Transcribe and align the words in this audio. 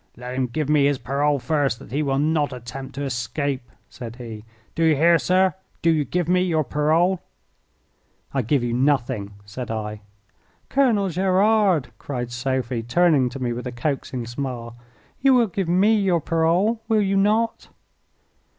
"Let 0.17 0.33
him 0.33 0.47
give 0.47 0.67
me 0.67 0.87
his 0.87 0.97
parole 0.97 1.37
first 1.37 1.77
that 1.77 1.91
he 1.91 2.01
will 2.01 2.17
not 2.17 2.51
attempt 2.51 2.95
to 2.95 3.03
escape," 3.03 3.69
said 3.87 4.15
he. 4.15 4.45
"Do 4.73 4.83
you 4.83 4.95
hear, 4.95 5.19
sir? 5.19 5.53
Do 5.83 5.91
you 5.91 6.05
give 6.05 6.27
me 6.27 6.41
your 6.41 6.63
parole?" 6.63 7.21
"I 8.33 8.41
give 8.41 8.63
you 8.63 8.73
nothing," 8.73 9.35
said 9.45 9.69
I. 9.69 10.01
"Colonel 10.69 11.09
Gerard," 11.09 11.91
cried 11.99 12.31
Sophie, 12.31 12.81
turning 12.81 13.29
to 13.29 13.37
me 13.37 13.53
with 13.53 13.67
a 13.67 13.71
coaxing 13.71 14.25
smile, 14.25 14.75
"you 15.21 15.35
will 15.35 15.45
give 15.45 15.69
me 15.69 15.95
your 15.99 16.19
parole, 16.19 16.81
will 16.87 17.01
you 17.03 17.15
not?" 17.15 17.67